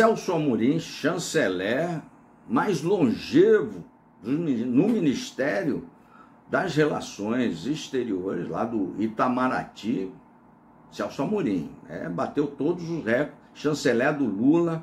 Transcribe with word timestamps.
Celso 0.00 0.32
Amorim, 0.32 0.80
chanceler 0.80 2.00
mais 2.48 2.80
longevo 2.80 3.84
no 4.22 4.88
Ministério 4.88 5.86
das 6.48 6.74
Relações 6.74 7.66
Exteriores, 7.66 8.48
lá 8.48 8.64
do 8.64 8.94
Itamaraty, 8.98 10.10
Celso 10.90 11.22
Amorim, 11.22 11.70
né? 11.86 12.08
bateu 12.08 12.46
todos 12.46 12.88
os 12.88 13.04
recordes, 13.04 13.34
chanceler 13.52 14.16
do 14.16 14.24
Lula, 14.24 14.82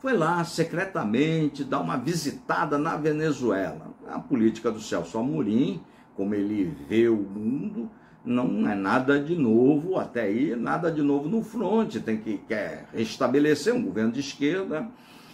foi 0.00 0.14
lá 0.14 0.42
secretamente 0.42 1.62
dar 1.62 1.78
uma 1.78 1.96
visitada 1.96 2.76
na 2.76 2.96
Venezuela. 2.96 3.94
A 4.08 4.18
política 4.18 4.72
do 4.72 4.80
Celso 4.80 5.16
Amorim, 5.16 5.80
como 6.16 6.34
ele 6.34 6.76
vê 6.88 7.08
o 7.08 7.14
mundo, 7.14 7.88
não 8.24 8.68
é 8.70 8.74
nada 8.74 9.18
de 9.18 9.34
novo, 9.34 9.98
até 9.98 10.22
aí 10.22 10.54
nada 10.54 10.90
de 10.90 11.02
novo 11.02 11.28
no 11.28 11.42
fronte, 11.42 12.00
tem 12.00 12.18
que 12.18 12.38
quer 12.38 12.86
restabelecer 12.92 13.74
um 13.74 13.82
governo 13.82 14.12
de 14.12 14.20
esquerda, 14.20 14.88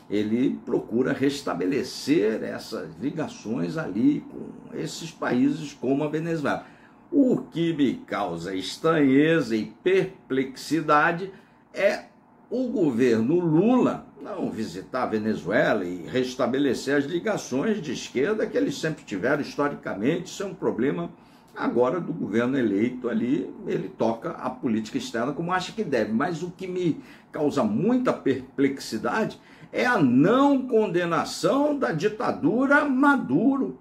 ele 0.08 0.58
procura 0.64 1.12
restabelecer 1.12 2.42
essas 2.44 2.94
ligações 3.00 3.76
ali 3.76 4.24
com 4.30 4.76
esses 4.76 5.10
países 5.10 5.72
como 5.72 6.04
a 6.04 6.08
Venezuela. 6.08 6.64
O 7.10 7.38
que 7.38 7.72
me 7.72 7.94
causa 7.94 8.54
estranheza 8.54 9.56
e 9.56 9.66
perplexidade 9.82 11.32
é 11.74 12.04
o 12.48 12.68
governo 12.68 13.40
Lula 13.40 14.06
não 14.20 14.50
visitar 14.50 15.04
a 15.04 15.06
Venezuela 15.06 15.84
e 15.84 16.06
restabelecer 16.06 16.96
as 16.96 17.04
ligações 17.04 17.80
de 17.80 17.92
esquerda 17.92 18.46
que 18.46 18.56
eles 18.56 18.78
sempre 18.78 19.04
tiveram 19.04 19.40
historicamente. 19.40 20.26
Isso 20.26 20.42
é 20.42 20.46
um 20.46 20.54
problema 20.54 21.10
agora 21.56 22.00
do 22.00 22.12
governo 22.12 22.58
eleito 22.58 23.08
ali. 23.08 23.52
Ele 23.66 23.88
toca 23.88 24.30
a 24.30 24.50
política 24.50 24.98
externa 24.98 25.32
como 25.32 25.52
acha 25.52 25.72
que 25.72 25.82
deve. 25.82 26.12
Mas 26.12 26.42
o 26.42 26.50
que 26.50 26.66
me 26.66 27.00
causa 27.32 27.64
muita 27.64 28.12
perplexidade 28.12 29.40
é 29.72 29.84
a 29.84 29.98
não 29.98 30.66
condenação 30.66 31.78
da 31.78 31.92
ditadura 31.92 32.84
Maduro. 32.84 33.78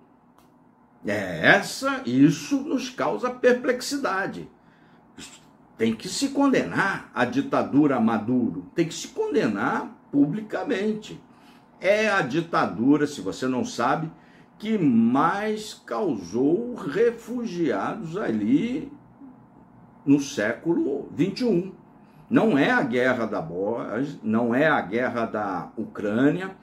É 1.06 1.48
essa, 1.48 2.02
isso 2.06 2.62
nos 2.62 2.90
causa 2.90 3.30
perplexidade. 3.30 4.50
Tem 5.78 5.94
que 5.94 6.08
se 6.08 6.30
condenar 6.30 7.12
a 7.14 7.26
ditadura 7.26 8.00
Maduro, 8.00 8.66
tem 8.74 8.88
que 8.88 8.94
se 8.94 9.10
condenar 9.10 9.96
publicamente. 10.12 11.22
É 11.80 12.10
a 12.10 12.22
ditadura, 12.22 13.06
se 13.06 13.22
você 13.22 13.48
não 13.48 13.64
sabe, 13.64 14.10
que 14.58 14.78
mais 14.78 15.74
causou 15.74 16.76
refugiados 16.76 18.18
ali 18.18 18.92
no 20.06 20.20
século 20.20 21.10
21. 21.12 21.74
Não 22.30 22.58
é 22.58 22.72
a 22.72 22.82
guerra 22.82 23.26
da 23.26 23.42
Bósnia, 23.42 24.20
não 24.24 24.56
é 24.56 24.68
a 24.68 24.82
guerra 24.82 25.26
da 25.26 25.70
Ucrânia, 25.78 26.56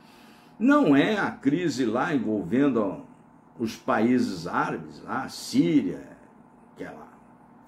não 0.58 0.96
é 0.96 1.16
a 1.18 1.30
crise 1.30 1.84
lá 1.84 2.14
envolvendo 2.14 3.04
os 3.58 3.76
países 3.76 4.46
árabes, 4.46 5.02
a 5.06 5.28
Síria, 5.28 6.00
aquela 6.74 7.08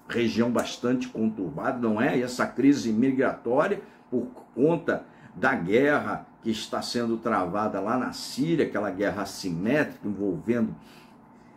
região 0.07 0.51
bastante 0.51 1.07
conturbada, 1.07 1.77
não 1.77 2.01
é 2.01 2.19
essa 2.19 2.45
crise 2.45 2.91
migratória 2.91 3.81
por 4.09 4.27
conta 4.53 5.05
da 5.35 5.55
guerra 5.55 6.27
que 6.45 6.51
está 6.51 6.79
sendo 6.79 7.17
travada 7.17 7.79
lá 7.79 7.97
na 7.97 8.13
Síria, 8.13 8.67
aquela 8.67 8.91
guerra 8.91 9.23
assimétrica 9.23 10.07
envolvendo 10.07 10.75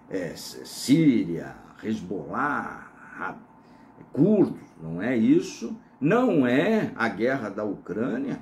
é, 0.09 0.33
Síria, 0.35 1.55
Hezbollah, 1.85 3.37
curdos, 4.11 4.59
não 4.83 5.03
é 5.03 5.15
isso? 5.15 5.77
Não 6.01 6.47
é 6.47 6.91
a 6.97 7.07
guerra 7.07 7.51
da 7.51 7.65
Ucrânia, 7.65 8.41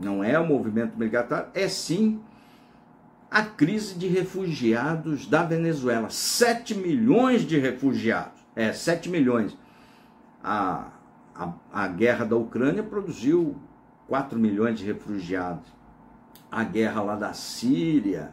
não 0.00 0.24
é 0.24 0.36
o 0.36 0.44
movimento 0.44 0.98
militar, 0.98 1.52
é 1.54 1.68
sim 1.68 2.20
a 3.30 3.42
crise 3.42 3.94
de 3.94 4.08
refugiados 4.08 5.28
da 5.28 5.44
Venezuela. 5.44 6.10
7 6.10 6.74
milhões 6.74 7.42
de 7.42 7.56
refugiados. 7.56 8.44
É, 8.56 8.72
7 8.72 9.08
milhões. 9.08 9.56
A, 10.42 10.88
a, 11.36 11.52
a 11.72 11.86
guerra 11.86 12.24
da 12.24 12.34
Ucrânia 12.34 12.82
produziu 12.82 13.54
4 14.08 14.36
milhões 14.36 14.76
de 14.76 14.84
refugiados. 14.84 15.72
A 16.54 16.62
guerra 16.62 17.02
lá 17.02 17.16
da 17.16 17.32
Síria, 17.32 18.32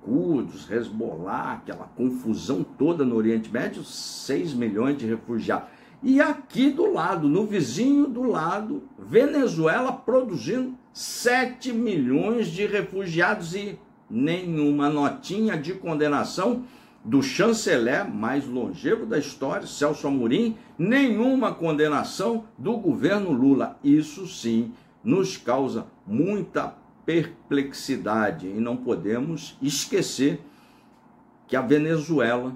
curdos, 0.00 0.70
Hezbollah, 0.70 1.52
aquela 1.52 1.84
confusão 1.84 2.64
toda 2.64 3.04
no 3.04 3.14
Oriente 3.14 3.52
Médio, 3.52 3.84
6 3.84 4.54
milhões 4.54 4.96
de 4.96 5.04
refugiados. 5.04 5.68
E 6.02 6.18
aqui 6.18 6.70
do 6.70 6.90
lado, 6.90 7.28
no 7.28 7.46
vizinho 7.46 8.06
do 8.06 8.22
lado, 8.22 8.84
Venezuela 8.98 9.92
produzindo 9.92 10.78
7 10.94 11.70
milhões 11.74 12.46
de 12.46 12.64
refugiados 12.64 13.54
e 13.54 13.78
nenhuma 14.08 14.88
notinha 14.88 15.54
de 15.54 15.74
condenação 15.74 16.64
do 17.04 17.22
chanceler 17.22 18.10
mais 18.10 18.46
longevo 18.46 19.04
da 19.04 19.18
história, 19.18 19.66
Celso 19.66 20.08
Amorim, 20.08 20.56
nenhuma 20.78 21.52
condenação 21.52 22.44
do 22.56 22.78
governo 22.78 23.30
Lula. 23.30 23.78
Isso 23.84 24.26
sim 24.26 24.72
nos 25.04 25.36
causa 25.36 25.86
muita 26.06 26.87
perplexidade 27.08 28.46
e 28.46 28.60
não 28.60 28.76
podemos 28.76 29.56
esquecer 29.62 30.42
que 31.46 31.56
a 31.56 31.62
Venezuela, 31.62 32.54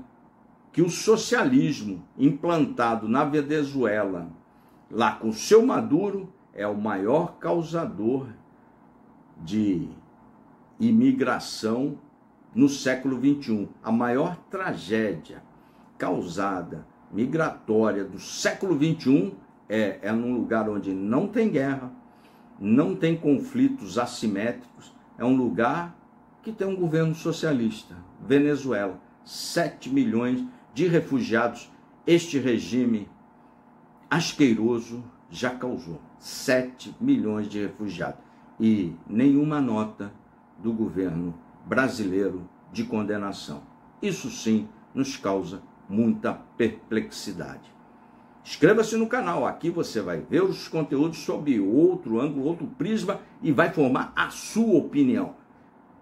que 0.70 0.82
o 0.82 0.90
socialismo 0.90 2.06
implantado 2.18 3.08
na 3.08 3.24
Venezuela, 3.24 4.28
lá 4.90 5.12
com 5.12 5.32
seu 5.32 5.64
Maduro, 5.64 6.30
é 6.52 6.66
o 6.66 6.76
maior 6.76 7.38
causador 7.38 8.28
de 9.38 9.88
imigração 10.78 11.98
no 12.54 12.68
século 12.68 13.18
21. 13.18 13.68
A 13.82 13.90
maior 13.90 14.36
tragédia 14.50 15.42
causada 15.96 16.86
migratória 17.10 18.04
do 18.04 18.20
século 18.20 18.76
21 18.76 19.32
é, 19.66 19.98
é 20.02 20.12
num 20.12 20.34
lugar 20.34 20.68
onde 20.68 20.92
não 20.92 21.26
tem 21.26 21.48
guerra, 21.48 22.01
não 22.62 22.94
tem 22.94 23.16
conflitos 23.16 23.98
assimétricos, 23.98 24.94
é 25.18 25.24
um 25.24 25.36
lugar 25.36 25.98
que 26.44 26.52
tem 26.52 26.64
um 26.64 26.76
governo 26.76 27.12
socialista, 27.12 27.96
Venezuela, 28.24 29.00
7 29.24 29.90
milhões 29.90 30.44
de 30.72 30.86
refugiados. 30.86 31.68
Este 32.06 32.38
regime 32.38 33.08
asqueroso 34.08 35.02
já 35.28 35.50
causou 35.50 36.00
7 36.20 36.94
milhões 37.00 37.48
de 37.48 37.60
refugiados 37.60 38.20
e 38.60 38.94
nenhuma 39.08 39.60
nota 39.60 40.12
do 40.56 40.72
governo 40.72 41.34
brasileiro 41.66 42.48
de 42.72 42.84
condenação. 42.84 43.62
Isso 44.00 44.30
sim 44.30 44.68
nos 44.94 45.16
causa 45.16 45.62
muita 45.88 46.32
perplexidade. 46.56 47.72
Inscreva-se 48.44 48.96
no 48.96 49.06
canal, 49.06 49.46
aqui 49.46 49.70
você 49.70 50.00
vai 50.00 50.20
ver 50.20 50.42
os 50.42 50.66
conteúdos 50.66 51.18
sob 51.18 51.60
outro 51.60 52.20
ângulo, 52.20 52.46
outro 52.46 52.66
prisma 52.66 53.20
e 53.40 53.52
vai 53.52 53.70
formar 53.72 54.12
a 54.16 54.30
sua 54.30 54.78
opinião. 54.78 55.36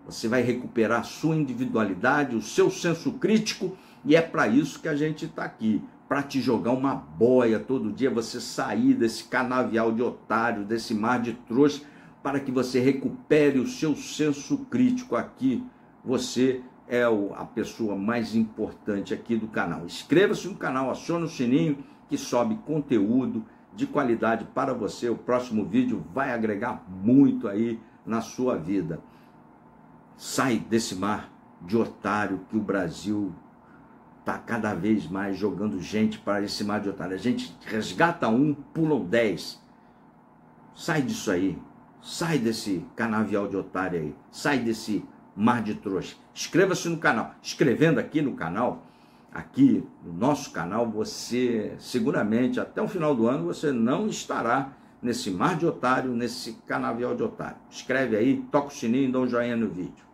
Você 0.07 0.27
vai 0.27 0.43
recuperar 0.43 1.01
a 1.01 1.05
sua 1.05 1.37
individualidade, 1.37 2.35
o 2.35 2.41
seu 2.41 2.71
senso 2.71 3.13
crítico 3.13 3.77
e 4.05 4.17
é 4.17 4.23
para 4.23 4.49
isso 4.49 4.81
que 4.81 4.89
a 4.89 4.97
gente 4.97 5.27
está 5.27 5.45
aqui 5.45 5.83
para 6.09 6.23
te 6.23 6.41
jogar 6.41 6.73
uma 6.73 6.95
boia 6.95 7.61
todo 7.61 7.93
dia, 7.93 8.11
você 8.11 8.41
sair 8.41 8.95
desse 8.95 9.25
canavial 9.25 9.93
de 9.93 10.03
otário, 10.03 10.65
desse 10.65 10.93
mar 10.93 11.21
de 11.21 11.35
trouxa, 11.35 11.83
para 12.21 12.41
que 12.41 12.51
você 12.51 12.81
recupere 12.81 13.61
o 13.61 13.67
seu 13.67 13.95
senso 13.95 14.59
crítico 14.71 15.15
aqui. 15.15 15.63
Você 16.05 16.63
é 16.89 17.05
a 17.05 17.45
pessoa 17.45 17.95
mais 17.95 18.35
importante 18.35 19.15
aqui 19.15 19.37
do 19.37 19.47
canal. 19.47 19.85
Inscreva-se 19.85 20.49
no 20.49 20.57
canal, 20.57 20.91
acione 20.91 21.27
o 21.27 21.29
sininho 21.29 21.79
que 22.11 22.19
sobe 22.19 22.57
conteúdo 22.67 23.45
de 23.73 23.87
qualidade 23.87 24.45
para 24.47 24.75
você. 24.75 25.09
O 25.09 25.17
próximo 25.17 25.65
vídeo 25.65 26.05
vai 26.13 26.33
agregar 26.33 26.85
muito 26.89 27.47
aí 27.47 27.81
na 28.05 28.21
sua 28.21 28.57
vida. 28.57 29.01
Sai 30.17 30.59
desse 30.59 30.97
mar 30.97 31.33
de 31.63 31.77
otário 31.77 32.41
que 32.51 32.57
o 32.57 32.61
Brasil 32.61 33.33
está 34.19 34.37
cada 34.37 34.75
vez 34.75 35.07
mais 35.07 35.39
jogando 35.39 35.81
gente 35.81 36.19
para 36.19 36.43
esse 36.43 36.65
mar 36.65 36.81
de 36.81 36.89
otário. 36.89 37.15
A 37.15 37.19
gente 37.19 37.57
resgata 37.65 38.29
um, 38.29 38.53
pulam 38.53 39.05
dez. 39.05 39.63
Sai 40.75 41.03
disso 41.03 41.31
aí. 41.31 41.57
Sai 42.03 42.39
desse 42.39 42.85
canavial 42.97 43.47
de 43.47 43.57
otário 43.57 44.01
aí. 44.01 44.17
Sai 44.33 44.59
desse 44.59 45.05
mar 45.37 45.63
de 45.63 45.77
trouxa. 45.77 46.17
Inscreva-se 46.35 46.89
no 46.89 46.99
canal. 46.99 47.35
Escrevendo 47.41 48.01
aqui 48.01 48.21
no 48.21 48.35
canal, 48.35 48.85
aqui 49.33 49.85
no 50.05 50.13
nosso 50.13 50.51
canal, 50.51 50.89
você 50.91 51.75
seguramente 51.79 52.59
até 52.59 52.83
o 52.83 52.89
final 52.89 53.15
do 53.15 53.29
ano 53.29 53.45
você 53.45 53.73
não 53.73 54.07
estará 54.07 54.73
nesse 55.03 55.31
mar 55.31 55.57
de 55.57 55.67
otário, 55.67 56.13
nesse 56.13 56.55
canavial 56.67 57.15
de 57.15 57.23
otário. 57.23 57.57
Escreve 57.71 58.17
aí, 58.17 58.45
toca 58.51 58.69
o 58.69 58.71
sininho 58.71 59.09
e 59.09 59.13
dá 59.13 59.21
um 59.21 59.27
joinha 59.27 59.57
no 59.57 59.69
vídeo. 59.69 60.10